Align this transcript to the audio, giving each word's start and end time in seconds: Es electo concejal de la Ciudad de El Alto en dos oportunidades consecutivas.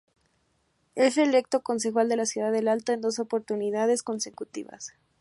Es 0.95 1.19
electo 1.19 1.61
concejal 1.61 2.09
de 2.09 2.15
la 2.15 2.25
Ciudad 2.25 2.51
de 2.51 2.57
El 2.57 2.69
Alto 2.69 2.91
en 2.91 3.01
dos 3.01 3.19
oportunidades 3.19 4.01
consecutivas. 4.01 4.95